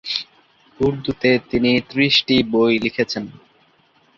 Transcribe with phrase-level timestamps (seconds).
[0.79, 3.23] উর্দুতে তিনি ত্রিশটি বই লিখেছেন।